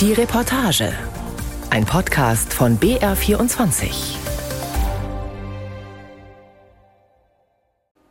[0.00, 0.94] Die Reportage.
[1.68, 4.16] Ein Podcast von BR24.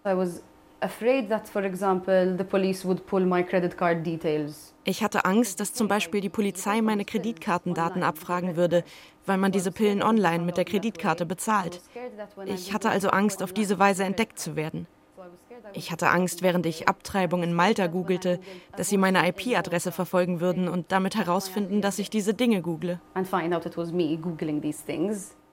[0.05, 0.44] I was
[0.81, 4.75] afraid that, for example, the police would pull my credit card details.
[4.83, 8.83] Ich hatte Angst, dass zum Beispiel die Polizei meine Kreditkartendaten abfragen würde,
[9.26, 11.81] weil man diese Pillen online mit der Kreditkarte bezahlt.
[12.46, 14.85] Ich hatte also Angst, auf diese Weise entdeckt zu werden.
[15.73, 18.39] Ich hatte Angst, während ich Abtreibung in Malta googelte,
[18.75, 22.99] dass sie meine IP-Adresse verfolgen würden und damit herausfinden, dass ich diese Dinge google.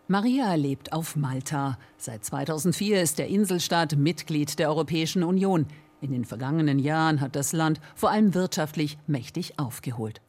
[0.08, 1.78] Maria lebt auf Malta.
[1.96, 5.66] Seit 2004 ist der Inselstaat Mitglied der Europäischen Union.
[6.00, 10.20] In den vergangenen Jahren hat das Land vor allem wirtschaftlich mächtig aufgeholt.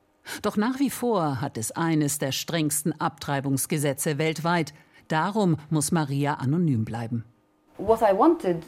[0.42, 4.74] Doch nach wie vor hat es eines der strengsten Abtreibungsgesetze weltweit.
[5.08, 7.24] Darum muss Maria anonym bleiben.
[7.78, 8.64] What I wanted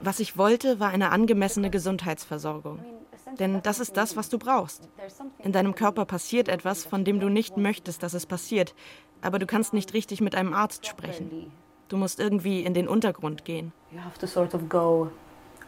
[0.00, 2.80] was ich wollte, war eine angemessene Gesundheitsversorgung.
[3.38, 4.88] Denn das ist das, was du brauchst.
[5.38, 8.74] In deinem Körper passiert etwas, von dem du nicht möchtest, dass es passiert,
[9.22, 11.52] aber du kannst nicht richtig mit einem Arzt sprechen.
[11.88, 13.72] Du musst irgendwie in den Untergrund gehen.
[13.92, 15.10] You have to sort of go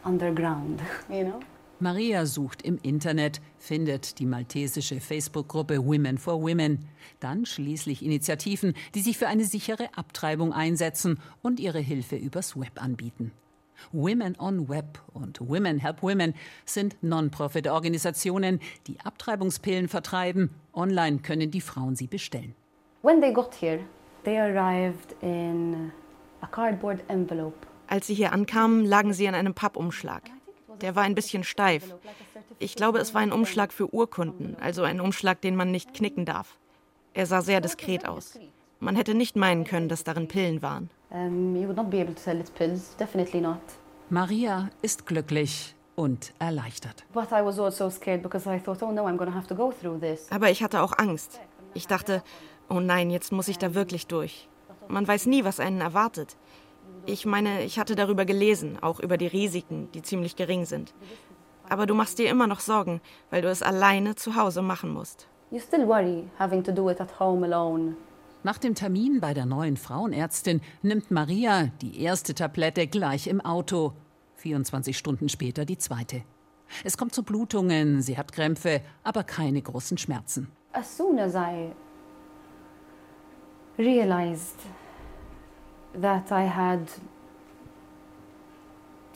[0.03, 1.39] underground, you know?
[1.79, 6.87] Maria sucht im Internet, findet die maltesische Facebook-Gruppe Women for Women,
[7.19, 12.81] dann schließlich Initiativen, die sich für eine sichere Abtreibung einsetzen und ihre Hilfe übers Web
[12.81, 13.31] anbieten.
[13.91, 16.33] Women on Web und Women Help Women
[16.65, 20.51] sind Non-Profit-Organisationen, die Abtreibungspillen vertreiben.
[20.73, 22.55] Online können die Frauen sie bestellen.
[23.01, 23.79] When they got here,
[24.23, 25.91] they arrived in
[26.41, 27.67] a cardboard envelope.
[27.87, 30.23] Als sie hier ankamen, lagen sie in einem Pappumschlag.
[30.81, 31.93] Der war ein bisschen steif.
[32.59, 36.25] Ich glaube, es war ein Umschlag für Urkunden, also ein Umschlag, den man nicht knicken
[36.25, 36.57] darf.
[37.13, 38.39] Er sah sehr diskret aus.
[38.79, 40.89] Man hätte nicht meinen können, dass darin Pillen waren.
[44.09, 47.05] Maria ist glücklich und erleichtert.
[47.13, 47.35] Also oh,
[50.31, 51.39] Aber ich hatte auch Angst.
[51.73, 52.23] Ich dachte,
[52.69, 54.49] oh nein, jetzt muss ich da wirklich durch.
[54.87, 56.35] Man weiß nie, was einen erwartet.
[57.05, 60.93] Ich meine, ich hatte darüber gelesen, auch über die Risiken, die ziemlich gering sind.
[61.67, 65.27] Aber du machst dir immer noch Sorgen, weil du es alleine zu Hause machen musst.
[68.43, 73.93] Nach dem Termin bei der neuen Frauenärztin nimmt Maria die erste Tablette gleich im Auto.
[74.37, 76.23] 24 Stunden später die zweite.
[76.83, 80.51] Es kommt zu Blutungen, sie hat Krämpfe, aber keine großen Schmerzen.
[80.71, 81.71] As soon as I
[83.77, 84.59] realized
[86.01, 86.89] that I had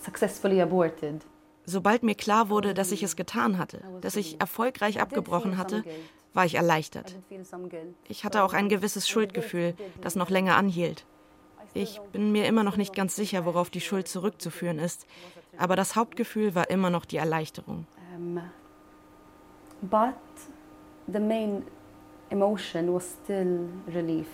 [0.02, 1.26] successfully aborted.
[1.66, 5.84] Sobald mir klar wurde, dass ich es getan hatte, dass ich erfolgreich abgebrochen hatte,
[6.34, 7.18] war ich erleichtert.
[8.08, 11.06] Ich hatte auch ein gewisses Schuldgefühl, das noch länger anhielt.
[11.74, 15.06] Ich bin mir immer noch nicht ganz sicher, worauf die Schuld zurückzuführen ist,
[15.58, 17.86] aber das Hauptgefühl war immer noch die Erleichterung.
[19.82, 20.16] but
[21.08, 21.64] the main
[22.32, 24.28] emotion was still relief.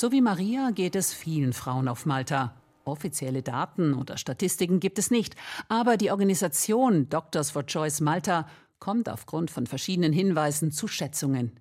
[0.00, 2.54] So wie Maria geht es vielen Frauen auf Malta.
[2.84, 5.34] Offizielle Daten oder Statistiken gibt es nicht,
[5.68, 8.48] aber die Organisation Doctors for Choice Malta
[8.78, 11.58] kommt aufgrund von verschiedenen Hinweisen zu Schätzungen.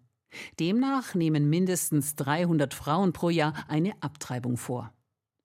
[0.59, 4.93] Demnach nehmen mindestens 300 Frauen pro Jahr eine Abtreibung vor.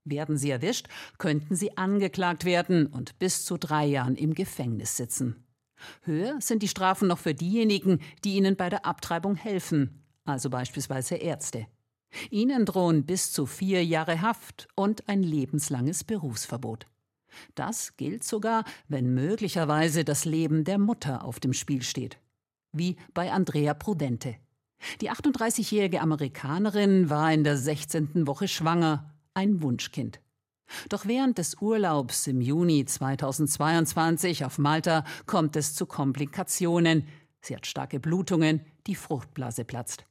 [0.05, 5.47] Werden sie erwischt, könnten sie angeklagt werden und bis zu drei Jahren im Gefängnis sitzen.
[6.03, 11.15] Höher sind die Strafen noch für diejenigen, die ihnen bei der Abtreibung helfen, also beispielsweise
[11.15, 11.67] Ärzte.
[12.31, 16.87] Ihnen drohen bis zu vier Jahre Haft und ein lebenslanges Berufsverbot.
[17.55, 22.19] Das gilt sogar, wenn möglicherweise das Leben der Mutter auf dem Spiel steht.
[22.73, 24.37] Wie bei Andrea Prudente.
[25.01, 28.27] Die 38-jährige Amerikanerin war in der 16.
[28.27, 30.21] Woche schwanger, ein Wunschkind.
[30.89, 37.07] Doch während des Urlaubs im Juni 2022 auf Malta kommt es zu Komplikationen.
[37.41, 40.05] Sie hat starke Blutungen, die Fruchtblase platzt.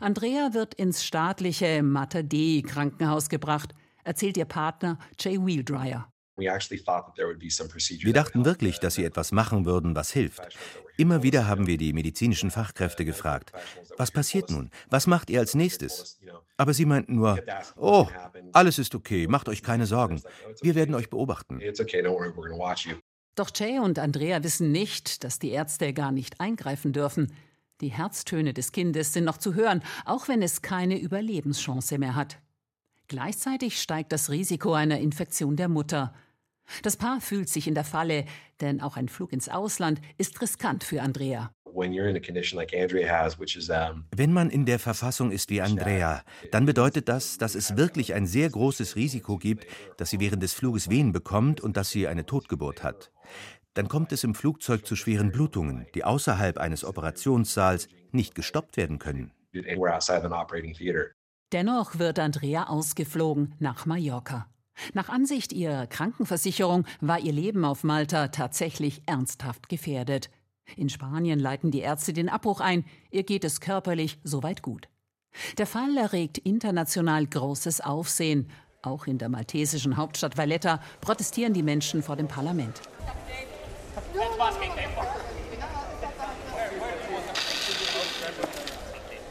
[0.00, 6.10] Andrea wird ins staatliche Mater Dei Krankenhaus gebracht, erzählt ihr Partner Jay Wheeldryer.
[6.36, 10.42] Wir dachten wirklich, dass sie etwas machen würden, was hilft.
[10.98, 13.52] Immer wieder haben wir die medizinischen Fachkräfte gefragt,
[13.96, 14.70] was passiert nun?
[14.88, 16.18] Was macht ihr als nächstes?
[16.56, 17.38] Aber sie meinten nur,
[17.76, 18.08] oh,
[18.52, 20.22] alles ist okay, macht euch keine Sorgen.
[20.62, 21.60] Wir werden euch beobachten.
[23.34, 27.32] Doch Jay und Andrea wissen nicht, dass die Ärzte gar nicht eingreifen dürfen.
[27.82, 32.38] Die Herztöne des Kindes sind noch zu hören, auch wenn es keine Überlebenschance mehr hat.
[33.08, 36.14] Gleichzeitig steigt das Risiko einer Infektion der Mutter.
[36.82, 38.24] Das Paar fühlt sich in der Falle,
[38.62, 41.50] denn auch ein Flug ins Ausland ist riskant für Andrea.
[44.16, 48.26] Wenn man in der Verfassung ist wie Andrea, dann bedeutet das, dass es wirklich ein
[48.26, 49.66] sehr großes Risiko gibt,
[49.98, 53.12] dass sie während des Fluges Wehen bekommt und dass sie eine Totgeburt hat.
[53.76, 58.98] Dann kommt es im Flugzeug zu schweren Blutungen, die außerhalb eines Operationssaals nicht gestoppt werden
[58.98, 59.32] können.
[61.52, 64.48] Dennoch wird Andrea ausgeflogen nach Mallorca.
[64.94, 70.30] Nach Ansicht ihrer Krankenversicherung war ihr Leben auf Malta tatsächlich ernsthaft gefährdet.
[70.74, 74.88] In Spanien leiten die Ärzte den Abbruch ein, ihr geht es körperlich soweit gut.
[75.58, 78.50] Der Fall erregt international großes Aufsehen.
[78.82, 82.80] Auch in der maltesischen Hauptstadt Valletta protestieren die Menschen vor dem Parlament.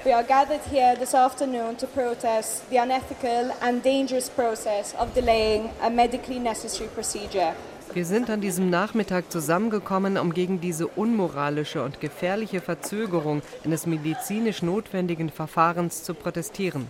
[0.03, 5.69] We are gathered here this afternoon to protest the unethical and dangerous process of delaying
[5.83, 7.53] a medically necessary procedure.
[7.93, 14.63] Wir sind an diesem Nachmittag zusammengekommen, um gegen diese unmoralische und gefährliche Verzögerung eines medizinisch
[14.63, 16.87] notwendigen Verfahrens zu protestieren.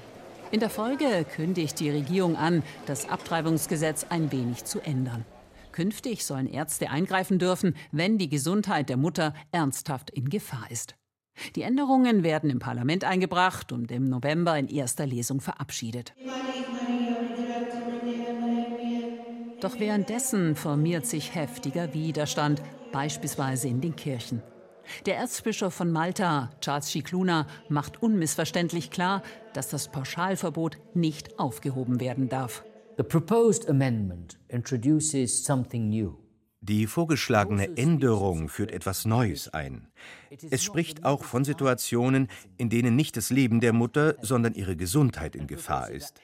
[0.51, 5.25] In der Folge kündigt die Regierung an, das Abtreibungsgesetz ein wenig zu ändern.
[5.75, 10.95] Künftig sollen Ärzte eingreifen dürfen, wenn die Gesundheit der Mutter ernsthaft in Gefahr ist.
[11.57, 16.13] Die Änderungen werden im Parlament eingebracht und im November in erster Lesung verabschiedet.
[19.59, 22.61] Doch währenddessen formiert sich heftiger Widerstand,
[22.93, 24.41] beispielsweise in den Kirchen.
[25.05, 32.29] Der Erzbischof von Malta, Charles Cicluna, macht unmissverständlich klar, dass das Pauschalverbot nicht aufgehoben werden
[32.29, 32.63] darf.
[32.97, 36.15] The proposed amendment introduces something new.
[36.61, 39.89] Die vorgeschlagene Änderung führt etwas Neues ein.
[40.49, 45.35] Es spricht auch von Situationen, in denen nicht das Leben der Mutter, sondern ihre Gesundheit
[45.35, 46.21] in Gefahr ist.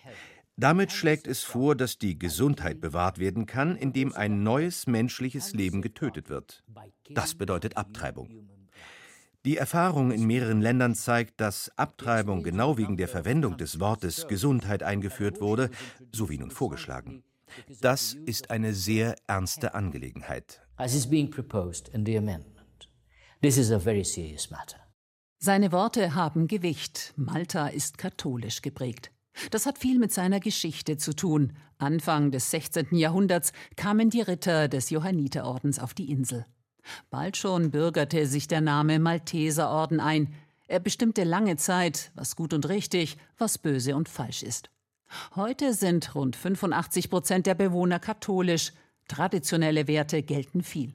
[0.56, 5.82] Damit schlägt es vor, dass die Gesundheit bewahrt werden kann, indem ein neues menschliches Leben
[5.82, 6.64] getötet wird.
[7.10, 8.30] Das bedeutet Abtreibung.
[9.44, 14.84] Die Erfahrung in mehreren Ländern zeigt, dass Abtreibung genau wegen der Verwendung des Wortes Gesundheit
[14.84, 15.72] eingeführt wurde,
[16.12, 17.24] so wie nun vorgeschlagen.
[17.82, 20.62] Das ist eine sehr ernste Angelegenheit.
[25.40, 27.14] Seine Worte haben Gewicht.
[27.16, 29.12] Malta ist katholisch geprägt.
[29.50, 31.54] Das hat viel mit seiner Geschichte zu tun.
[31.80, 32.90] Anfang des 16.
[32.92, 36.46] Jahrhunderts kamen die Ritter des Johanniterordens auf die Insel.
[37.10, 40.34] Bald schon bürgerte sich der Name Malteserorden ein.
[40.68, 44.70] Er bestimmte lange Zeit, was gut und richtig, was böse und falsch ist.
[45.36, 48.72] Heute sind rund 85 Prozent der Bewohner katholisch.
[49.08, 50.94] Traditionelle Werte gelten viel.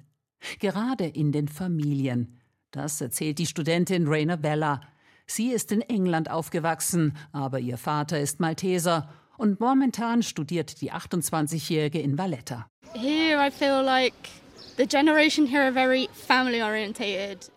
[0.61, 2.41] Gerade in den Familien.
[2.71, 4.81] Das erzählt die Studentin Raina Bella.
[5.27, 12.01] Sie ist in England aufgewachsen, aber ihr Vater ist Malteser und momentan studiert die 28-Jährige
[12.01, 12.67] in Valletta.
[12.95, 14.15] Here I feel like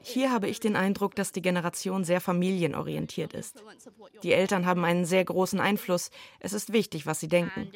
[0.01, 3.61] hier habe ich den Eindruck, dass die Generation sehr familienorientiert ist.
[4.23, 6.11] Die Eltern haben einen sehr großen Einfluss.
[6.39, 7.71] Es ist wichtig, was sie denken.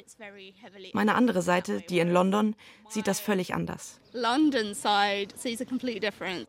[0.93, 2.55] Meine andere Seite, die in London,
[2.89, 3.99] sieht das völlig anders.
[4.13, 6.47] London side sees it completely different.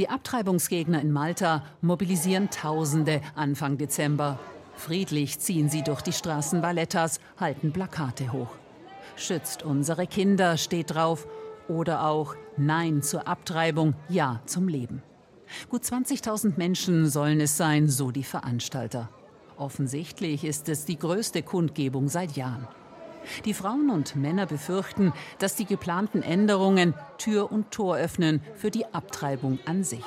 [0.00, 4.38] Die Abtreibungsgegner in Malta mobilisieren Tausende Anfang Dezember.
[4.74, 8.48] Friedlich ziehen sie durch die Straßen Vallettas, halten Plakate hoch.
[9.14, 11.28] Schützt unsere Kinder steht drauf
[11.68, 15.02] oder auch Nein zur Abtreibung, Ja zum Leben.
[15.68, 19.10] Gut 20.000 Menschen sollen es sein, so die Veranstalter.
[19.58, 22.66] Offensichtlich ist es die größte Kundgebung seit Jahren.
[23.44, 28.86] Die Frauen und Männer befürchten, dass die geplanten Änderungen Tür und Tor öffnen für die
[28.86, 30.04] Abtreibung an sich.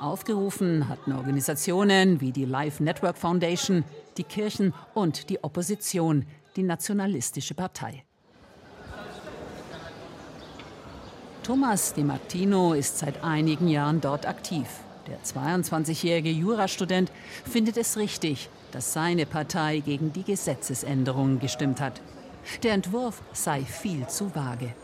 [0.00, 3.84] Aufgerufen hatten Organisationen wie die Life Network Foundation,
[4.16, 6.26] die Kirchen und die Opposition,
[6.56, 8.04] die Nationalistische Partei.
[11.42, 14.66] Thomas Di Martino ist seit einigen Jahren dort aktiv.
[15.06, 17.10] Der 22-jährige Jurastudent
[17.44, 22.02] findet es richtig, dass seine Partei gegen die Gesetzesänderungen gestimmt hat.
[22.62, 24.74] Der Entwurf sei viel zu vage.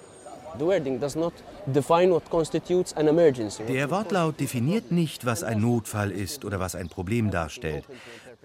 [3.68, 7.84] Der Wortlaut definiert nicht, was ein Notfall ist oder was ein Problem darstellt.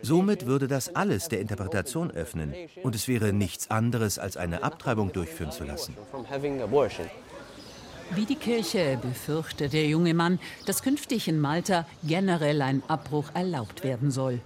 [0.01, 5.11] Somit würde das alles der Interpretation öffnen und es wäre nichts anderes, als eine Abtreibung
[5.11, 5.95] durchführen zu lassen.
[8.15, 13.83] Wie die Kirche befürchtet der junge Mann, dass künftig in Malta generell ein Abbruch erlaubt
[13.83, 14.41] werden soll.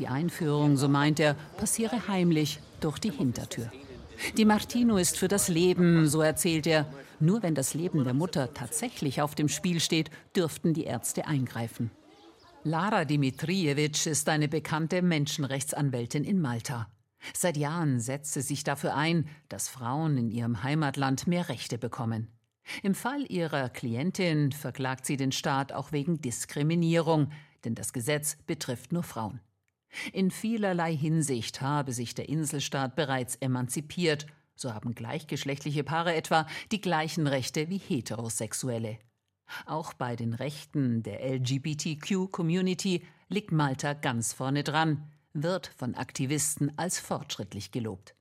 [0.00, 3.70] Die Einführung, so meint er, passiere heimlich durch die Hintertür.
[4.36, 6.86] Die Martino ist für das Leben, so erzählt er.
[7.20, 11.90] Nur wenn das Leben der Mutter tatsächlich auf dem Spiel steht, dürften die Ärzte eingreifen.
[12.64, 16.88] Lara Dimitrijevic ist eine bekannte Menschenrechtsanwältin in Malta.
[17.32, 22.28] Seit Jahren setzt sie sich dafür ein, dass Frauen in ihrem Heimatland mehr Rechte bekommen.
[22.82, 27.30] Im Fall ihrer Klientin verklagt sie den Staat auch wegen Diskriminierung,
[27.64, 29.40] denn das Gesetz betrifft nur Frauen.
[30.12, 36.80] In vielerlei Hinsicht habe sich der Inselstaat bereits emanzipiert, so haben gleichgeschlechtliche Paare etwa die
[36.80, 38.98] gleichen Rechte wie Heterosexuelle.
[39.66, 46.98] Auch bei den Rechten der LGBTQ-Community liegt Malta ganz vorne dran, wird von Aktivisten als
[46.98, 48.14] fortschrittlich gelobt.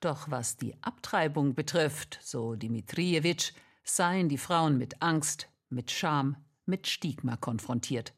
[0.00, 6.86] Doch was die Abtreibung betrifft, so Dimitrijevic, seien die Frauen mit Angst, mit Scham, mit
[6.86, 8.14] Stigma konfrontiert.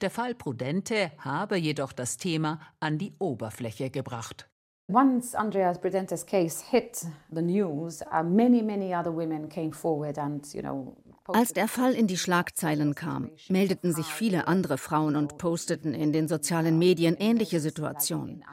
[0.00, 4.48] Der Fall Prudente habe jedoch das Thema an die Oberfläche gebracht.
[4.90, 10.54] Once Andreas Prudentes case hit the news, uh, many, many other women came forward and,
[10.54, 10.96] you know,
[11.30, 16.10] als der Fall in die Schlagzeilen kam, meldeten sich viele andere Frauen und posteten in
[16.10, 18.44] den sozialen Medien ähnliche Situationen.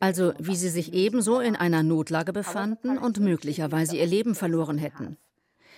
[0.00, 5.18] Also wie sie sich ebenso in einer Notlage befanden und möglicherweise ihr Leben verloren hätten.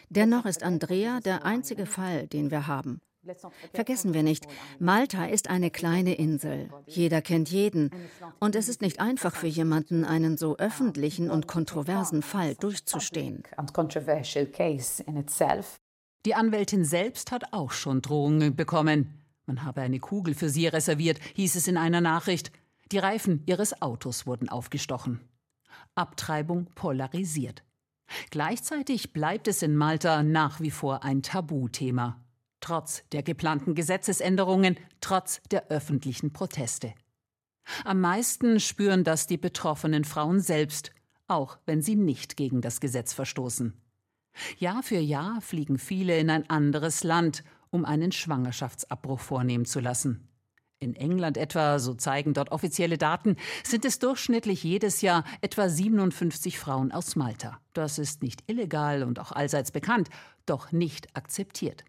[0.09, 3.01] Dennoch ist Andrea der einzige Fall, den wir haben.
[3.75, 4.47] Vergessen wir nicht,
[4.79, 6.71] Malta ist eine kleine Insel.
[6.87, 7.91] Jeder kennt jeden.
[8.39, 13.43] Und es ist nicht einfach für jemanden, einen so öffentlichen und kontroversen Fall durchzustehen.
[16.27, 19.23] Die Anwältin selbst hat auch schon Drohungen bekommen.
[19.47, 22.53] Man habe eine Kugel für sie reserviert, hieß es in einer Nachricht.
[22.93, 25.21] Die Reifen ihres Autos wurden aufgestochen.
[25.95, 27.65] Abtreibung polarisiert.
[28.31, 32.21] Gleichzeitig bleibt es in Malta nach wie vor ein Tabuthema.
[32.61, 36.95] Trotz der geplanten Gesetzesänderungen, trotz der öffentlichen Proteste.
[37.85, 40.93] Am meisten spüren das die betroffenen Frauen selbst,
[41.27, 43.75] auch wenn sie nicht gegen das Gesetz verstoßen.
[44.59, 50.27] Jahr für Jahr fliegen viele in ein anderes Land, um einen Schwangerschaftsabbruch vornehmen zu lassen.
[50.83, 56.59] In England etwa, so zeigen dort offizielle Daten, sind es durchschnittlich jedes Jahr etwa 57
[56.59, 57.61] Frauen aus Malta.
[57.75, 60.09] Das ist nicht illegal und auch allseits bekannt,
[60.47, 61.85] doch nicht akzeptiert.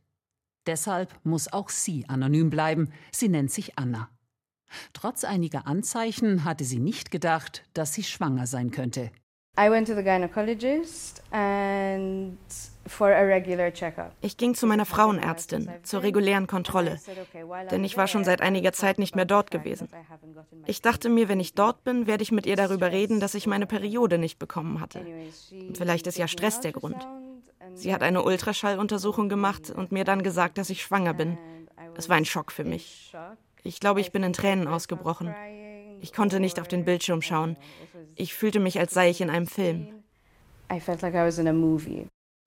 [0.68, 2.92] Deshalb muss auch sie anonym bleiben.
[3.12, 4.10] Sie nennt sich Anna.
[4.94, 9.12] Trotz einiger Anzeichen hatte sie nicht gedacht, dass sie schwanger sein könnte.
[14.22, 17.00] Ich ging zu meiner Frauenärztin zur regulären Kontrolle,
[17.70, 19.90] denn ich war schon seit einiger Zeit nicht mehr dort gewesen.
[20.66, 23.46] Ich dachte mir, wenn ich dort bin, werde ich mit ihr darüber reden, dass ich
[23.46, 25.06] meine Periode nicht bekommen hatte.
[25.74, 27.06] Vielleicht ist ja Stress der Grund.
[27.74, 31.38] Sie hat eine Ultraschalluntersuchung gemacht und mir dann gesagt, dass ich schwanger bin.
[31.96, 33.14] Es war ein Schock für mich.
[33.64, 35.34] Ich glaube, ich bin in Tränen ausgebrochen.
[36.02, 37.58] Ich konnte nicht auf den Bildschirm schauen.
[38.16, 40.04] Ich fühlte mich, als sei ich in einem Film.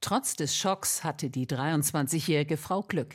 [0.00, 3.14] Trotz des Schocks hatte die 23-jährige Frau Glück.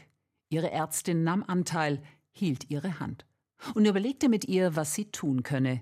[0.49, 2.01] Ihre Ärztin nahm Anteil,
[2.31, 3.25] hielt ihre Hand
[3.75, 5.81] und überlegte mit ihr, was sie tun könne.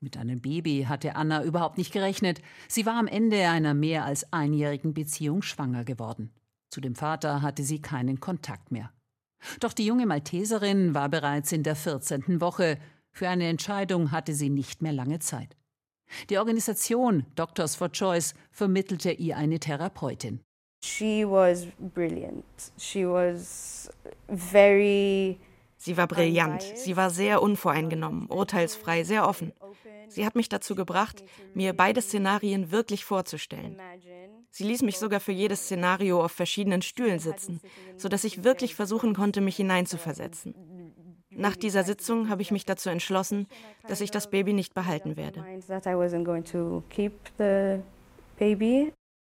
[0.00, 2.40] Mit einem Baby hatte Anna überhaupt nicht gerechnet.
[2.68, 6.30] Sie war am Ende einer mehr als einjährigen Beziehung schwanger geworden.
[6.70, 8.92] Zu dem Vater hatte sie keinen Kontakt mehr.
[9.60, 12.40] Doch die junge Malteserin war bereits in der 14.
[12.40, 12.78] Woche.
[13.10, 15.56] Für eine Entscheidung hatte sie nicht mehr lange Zeit.
[16.30, 20.40] Die Organisation Doctors for Choice vermittelte ihr eine Therapeutin.
[20.84, 22.44] She was brilliant.
[22.78, 23.90] She was
[24.28, 25.38] very
[25.78, 29.52] Sie war brillant, sie war sehr unvoreingenommen, urteilsfrei, sehr offen.
[30.08, 31.22] Sie hat mich dazu gebracht,
[31.54, 33.80] mir beide Szenarien wirklich vorzustellen.
[34.50, 37.60] Sie ließ mich sogar für jedes Szenario auf verschiedenen Stühlen sitzen,
[37.96, 40.54] sodass ich wirklich versuchen konnte, mich hineinzuversetzen.
[41.30, 43.46] Nach dieser Sitzung habe ich mich dazu entschlossen,
[43.86, 45.44] dass ich das Baby nicht behalten werde.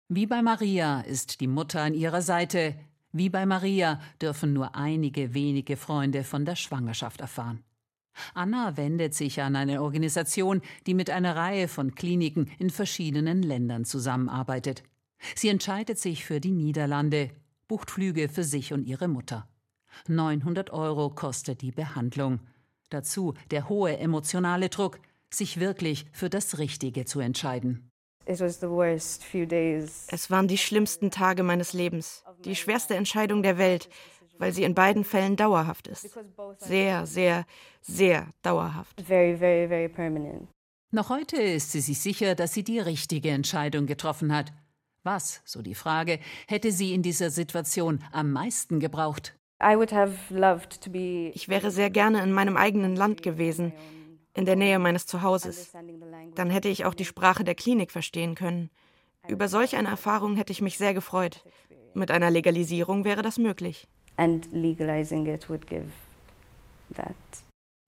[0.09, 2.75] Wie bei Maria ist die Mutter an ihrer Seite.
[3.15, 7.63] Wie bei Maria dürfen nur einige wenige Freunde von der Schwangerschaft erfahren.
[8.33, 13.85] Anna wendet sich an eine Organisation, die mit einer Reihe von Kliniken in verschiedenen Ländern
[13.85, 14.83] zusammenarbeitet.
[15.35, 17.29] Sie entscheidet sich für die Niederlande,
[17.67, 19.47] bucht Flüge für sich und ihre Mutter.
[20.07, 22.39] 900 Euro kostet die Behandlung.
[22.89, 27.89] Dazu der hohe emotionale Druck, sich wirklich für das Richtige zu entscheiden.
[28.25, 28.39] Es
[30.29, 33.89] waren die schlimmsten Tage meines Lebens, die schwerste Entscheidung der Welt,
[34.37, 36.09] weil sie in beiden Fällen dauerhaft ist.
[36.57, 37.45] Sehr, sehr,
[37.81, 39.01] sehr dauerhaft.
[39.01, 40.49] Very, very, very permanent.
[40.91, 44.53] Noch heute ist sie sich sicher, dass sie die richtige Entscheidung getroffen hat.
[45.03, 49.35] Was, so die Frage, hätte sie in dieser Situation am meisten gebraucht?
[49.59, 53.73] Ich wäre sehr gerne in meinem eigenen Land gewesen,
[54.33, 55.71] in der Nähe meines Zuhauses.
[56.35, 58.69] Dann hätte ich auch die Sprache der Klinik verstehen können.
[59.27, 61.43] Über solch eine Erfahrung hätte ich mich sehr gefreut.
[61.95, 63.87] Mit einer Legalisierung wäre das möglich.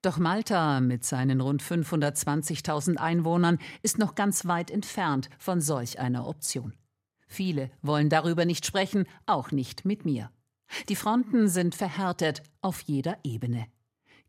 [0.01, 6.27] Doch Malta mit seinen rund 520.000 Einwohnern ist noch ganz weit entfernt von solch einer
[6.27, 6.73] Option.
[7.27, 10.29] Viele wollen darüber nicht sprechen, auch nicht mit mir.
[10.89, 13.65] Die Fronten sind verhärtet auf jeder Ebene.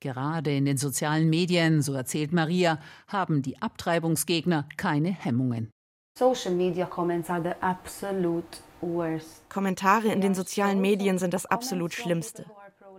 [0.00, 2.78] Gerade in den sozialen Medien, so erzählt Maria,
[3.08, 5.70] haben die Abtreibungsgegner keine Hemmungen.
[6.18, 8.58] Social media comments are the absolute.
[9.48, 12.44] Kommentare in den sozialen Medien sind das absolut Schlimmste.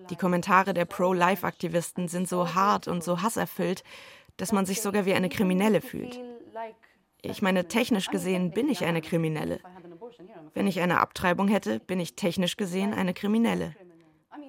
[0.09, 3.83] Die Kommentare der Pro-Life-Aktivisten sind so hart und so hasserfüllt,
[4.37, 6.19] dass man sich sogar wie eine Kriminelle fühlt.
[7.21, 9.59] Ich meine, technisch gesehen bin ich eine Kriminelle.
[10.53, 13.75] Wenn ich eine Abtreibung hätte, bin ich technisch gesehen eine Kriminelle.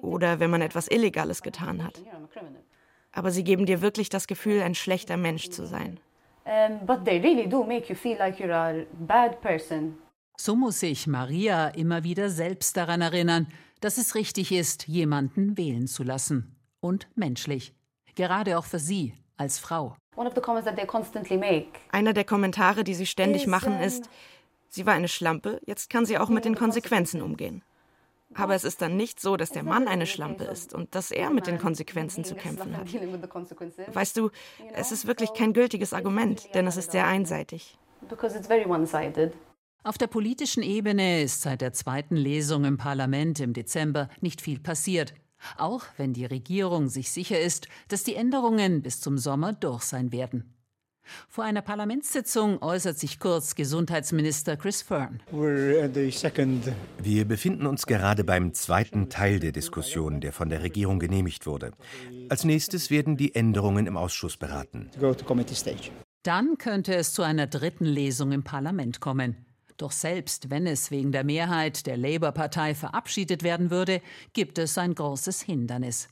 [0.01, 2.01] Oder wenn man etwas Illegales getan hat.
[3.11, 5.99] Aber sie geben dir wirklich das Gefühl, ein schlechter Mensch zu sein.
[10.41, 13.47] So muss sich Maria immer wieder selbst daran erinnern,
[13.81, 16.55] dass es richtig ist, jemanden wählen zu lassen.
[16.79, 17.73] Und menschlich.
[18.15, 19.97] Gerade auch für sie als Frau.
[21.91, 24.09] Einer der Kommentare, die sie ständig machen, ist,
[24.69, 27.61] sie war eine Schlampe, jetzt kann sie auch mit den Konsequenzen umgehen.
[28.33, 31.31] Aber es ist dann nicht so, dass der Mann eine Schlampe ist und dass er
[31.31, 32.87] mit den Konsequenzen zu kämpfen hat.
[33.93, 34.29] Weißt du,
[34.73, 37.77] es ist wirklich kein gültiges Argument, denn es ist sehr einseitig.
[39.81, 44.59] Auf der politischen Ebene ist seit der zweiten Lesung im Parlament im Dezember nicht viel
[44.59, 45.13] passiert.
[45.57, 50.11] Auch wenn die Regierung sich sicher ist, dass die Änderungen bis zum Sommer durch sein
[50.11, 50.53] werden.
[51.29, 55.21] Vor einer Parlamentssitzung äußert sich kurz Gesundheitsminister Chris Fern.
[55.31, 61.71] Wir befinden uns gerade beim zweiten Teil der Diskussion, der von der Regierung genehmigt wurde.
[62.27, 64.91] Als nächstes werden die Änderungen im Ausschuss beraten.
[66.23, 69.45] Dann könnte es zu einer dritten Lesung im Parlament kommen.
[69.79, 74.01] Doch selbst wenn es wegen der Mehrheit der Labour-Partei verabschiedet werden würde,
[74.33, 76.09] gibt es ein großes Hindernis.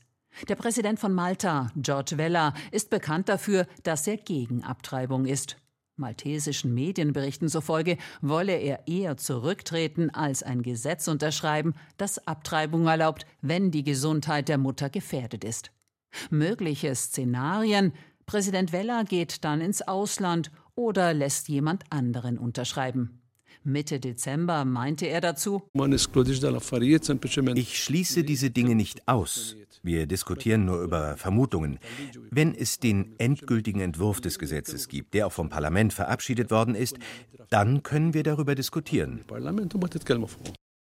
[0.48, 5.58] Der Präsident von Malta, George Vella, ist bekannt dafür, dass er gegen Abtreibung ist.
[5.96, 13.70] Maltesischen Medienberichten zufolge wolle er eher zurücktreten als ein Gesetz unterschreiben, das Abtreibung erlaubt, wenn
[13.70, 15.72] die Gesundheit der Mutter gefährdet ist.
[16.30, 17.92] Mögliche Szenarien
[18.24, 23.20] Präsident Vella geht dann ins Ausland oder lässt jemand anderen unterschreiben.
[23.64, 25.62] Mitte Dezember meinte er dazu,
[27.54, 29.56] ich schließe diese Dinge nicht aus.
[29.82, 31.78] Wir diskutieren nur über Vermutungen.
[32.30, 36.98] Wenn es den endgültigen Entwurf des Gesetzes gibt, der auch vom Parlament verabschiedet worden ist,
[37.50, 39.24] dann können wir darüber diskutieren.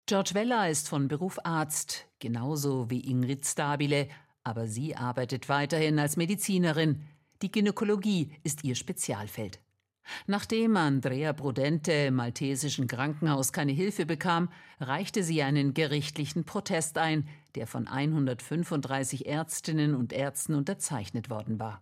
[0.07, 4.07] George Weller ist von Beruf Arzt, genauso wie Ingrid Stabile,
[4.43, 7.03] aber sie arbeitet weiterhin als Medizinerin.
[7.41, 9.59] Die Gynäkologie ist ihr Spezialfeld.
[10.27, 17.27] Nachdem Andrea Prudente im maltesischen Krankenhaus keine Hilfe bekam, reichte sie einen gerichtlichen Protest ein,
[17.55, 21.81] der von 135 Ärztinnen und Ärzten unterzeichnet worden war.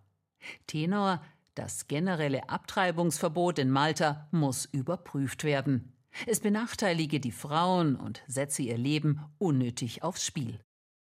[0.68, 1.22] Tenor
[1.60, 5.92] das generelle Abtreibungsverbot in Malta muss überprüft werden.
[6.26, 10.60] Es benachteilige die Frauen und setze ihr Leben unnötig aufs Spiel.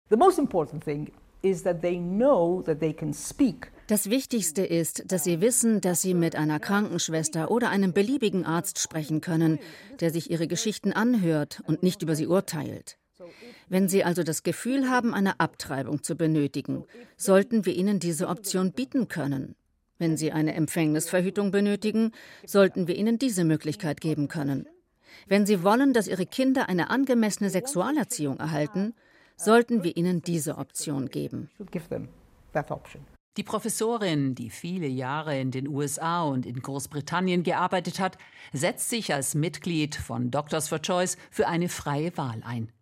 [0.08, 5.04] The most important thing is that they know that they can speak das Wichtigste ist,
[5.12, 9.58] dass Sie wissen, dass Sie mit einer Krankenschwester oder einem beliebigen Arzt sprechen können,
[10.00, 12.98] der sich Ihre Geschichten anhört und nicht über sie urteilt.
[13.68, 16.84] Wenn Sie also das Gefühl haben, eine Abtreibung zu benötigen,
[17.16, 19.56] sollten wir Ihnen diese Option bieten können.
[19.98, 22.12] Wenn Sie eine Empfängnisverhütung benötigen,
[22.44, 24.68] sollten wir Ihnen diese Möglichkeit geben können.
[25.26, 28.94] Wenn Sie wollen, dass Ihre Kinder eine angemessene Sexualerziehung erhalten,
[29.36, 31.50] sollten wir Ihnen diese Option geben.
[33.36, 38.16] Die Professorin, die viele Jahre in den USA und in Großbritannien gearbeitet hat,
[38.54, 42.72] setzt sich als Mitglied von Doctors for Choice für eine freie Wahl ein.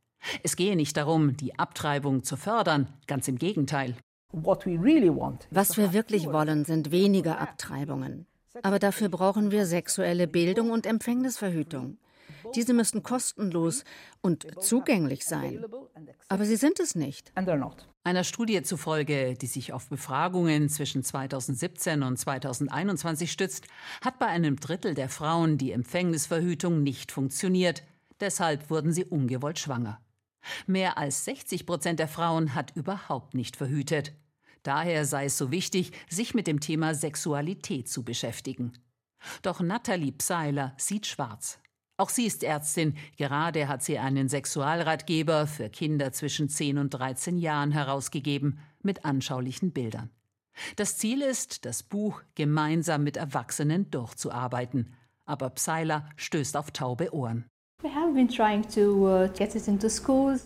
[0.45, 3.97] Es gehe nicht darum, die Abtreibung zu fördern, ganz im Gegenteil.
[4.31, 8.27] Was wir wirklich wollen, sind weniger Abtreibungen.
[8.63, 11.99] Aber dafür brauchen wir sexuelle Bildung und Empfängnisverhütung.
[12.55, 13.85] Diese müssen kostenlos
[14.21, 15.65] und zugänglich sein.
[16.29, 17.33] Aber sie sind es nicht.
[18.05, 23.67] Einer Studie zufolge, die sich auf Befragungen zwischen 2017 und 2021 stützt,
[24.03, 27.83] hat bei einem Drittel der Frauen die Empfängnisverhütung nicht funktioniert.
[28.21, 30.01] Deshalb wurden sie ungewollt schwanger.
[30.67, 34.13] Mehr als 60 Prozent der Frauen hat überhaupt nicht verhütet.
[34.63, 38.73] Daher sei es so wichtig, sich mit dem Thema Sexualität zu beschäftigen.
[39.43, 41.59] Doch Nathalie Pseiler sieht schwarz.
[41.97, 42.97] Auch sie ist Ärztin.
[43.17, 49.71] Gerade hat sie einen Sexualratgeber für Kinder zwischen 10 und 13 Jahren herausgegeben mit anschaulichen
[49.73, 50.11] Bildern.
[50.77, 54.95] Das Ziel ist, das Buch gemeinsam mit Erwachsenen durchzuarbeiten.
[55.25, 57.47] Aber Pseiler stößt auf taube Ohren.
[57.85, 57.89] Uh,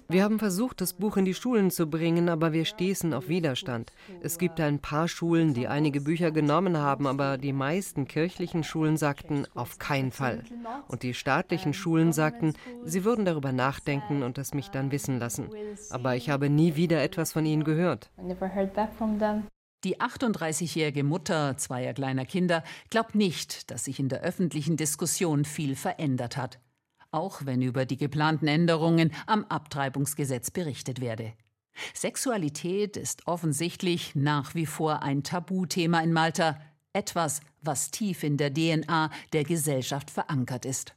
[0.09, 3.93] wir haben versucht, das Buch in die Schulen zu bringen, aber wir stießen auf Widerstand.
[4.21, 8.97] Es gibt ein paar Schulen, die einige Bücher genommen haben, aber die meisten kirchlichen Schulen
[8.97, 10.43] sagten, auf keinen Fall.
[10.89, 15.49] Und die staatlichen Schulen sagten, sie würden darüber nachdenken und es mich dann wissen lassen.
[15.91, 18.11] Aber ich habe nie wieder etwas von ihnen gehört.
[19.85, 25.77] Die 38-jährige Mutter zweier kleiner Kinder glaubt nicht, dass sich in der öffentlichen Diskussion viel
[25.77, 26.59] verändert hat
[27.11, 31.33] auch wenn über die geplanten Änderungen am Abtreibungsgesetz berichtet werde.
[31.95, 36.61] Sexualität ist offensichtlich nach wie vor ein Tabuthema in Malta,
[36.93, 40.95] etwas, was tief in der DNA der Gesellschaft verankert ist.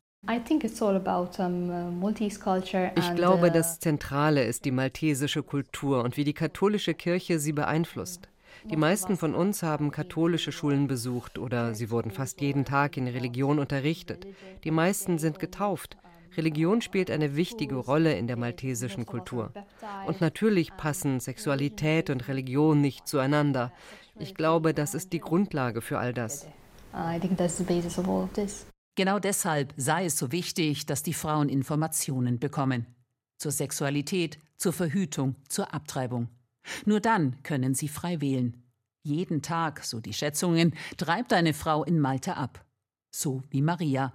[2.95, 7.54] Ich glaube, uh, das Zentrale ist die maltesische Kultur und wie die katholische Kirche sie
[7.54, 8.30] beeinflusst.
[8.69, 13.08] Die meisten von uns haben katholische Schulen besucht oder sie wurden fast jeden Tag in
[13.08, 14.28] Religion unterrichtet.
[14.63, 15.97] Die meisten sind getauft.
[16.38, 19.52] Religion spielt eine wichtige Rolle in der maltesischen Kultur.
[20.08, 23.74] Und natürlich passen Sexualität und Religion nicht zueinander.
[24.17, 26.47] Ich glaube, das ist die Grundlage für all das.
[28.95, 32.86] Genau deshalb sei es so wichtig, dass die Frauen Informationen bekommen.
[33.38, 36.30] Zur Sexualität, zur Verhütung, zur Abtreibung.
[36.86, 38.63] Nur dann können sie frei wählen.
[39.04, 42.65] Jeden Tag, so die Schätzungen, treibt eine Frau in Malta ab.
[43.10, 44.13] So wie Maria,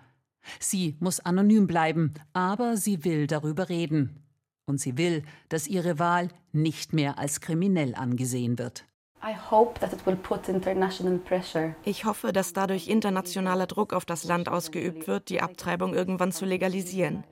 [0.59, 4.23] Sie muss anonym bleiben, aber sie will darüber reden.
[4.67, 8.85] Und sie will, dass ihre Wahl nicht mehr als kriminell angesehen wird.
[11.85, 16.45] Ich hoffe, dass dadurch internationaler Druck auf das Land ausgeübt wird, die Abtreibung irgendwann zu
[16.45, 17.25] legalisieren.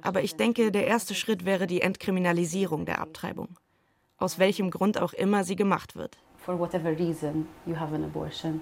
[0.00, 3.58] Aber ich denke, der erste Schritt wäre die Entkriminalisierung der Abtreibung.
[4.18, 6.18] Aus welchem Grund auch immer sie gemacht wird.
[6.38, 8.60] For whatever reason you have an abortion.